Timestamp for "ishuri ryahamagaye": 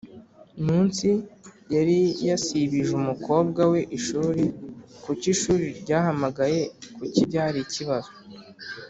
5.35-6.61